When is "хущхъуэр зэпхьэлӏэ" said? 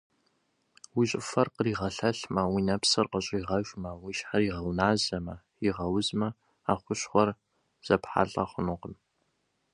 6.81-8.43